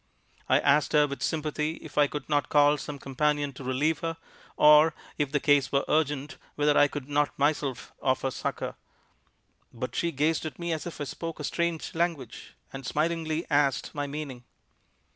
I 0.49 0.59
asked 0.61 0.93
her 0.93 1.05
with 1.05 1.21
sympathy 1.21 1.73
if 1.75 1.95
I 1.95 2.07
could 2.07 2.27
not 2.27 2.49
call 2.49 2.75
some 2.77 2.97
companion 2.97 3.53
to 3.53 3.63
relieve 3.63 3.99
her, 3.99 4.17
or, 4.57 4.95
if 5.19 5.31
the 5.31 5.39
case 5.39 5.71
were 5.71 5.85
urgent, 5.87 6.37
whether 6.55 6.75
I 6.75 6.87
could 6.87 7.07
not 7.07 7.37
myself 7.37 7.93
offer 8.01 8.31
succor. 8.31 8.73
But 9.71 9.93
she 9.95 10.11
gazed 10.11 10.43
at 10.47 10.57
me 10.57 10.73
as 10.73 10.87
if 10.87 10.99
I 10.99 11.03
spoke 11.03 11.39
a 11.39 11.43
strange 11.43 11.93
language, 11.93 12.55
and 12.73 12.83
smilingly 12.83 13.45
asked 13.51 13.93
my 13.93 14.07
meaning. 14.07 14.43